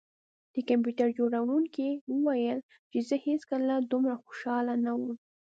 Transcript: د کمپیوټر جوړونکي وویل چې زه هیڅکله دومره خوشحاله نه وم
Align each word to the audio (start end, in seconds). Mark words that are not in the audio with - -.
د 0.53 0.55
کمپیوټر 0.69 1.07
جوړونکي 1.19 1.87
وویل 2.13 2.59
چې 2.91 2.99
زه 3.07 3.15
هیڅکله 3.27 3.75
دومره 3.91 4.13
خوشحاله 4.23 4.73
نه 4.85 4.91
وم 4.99 5.13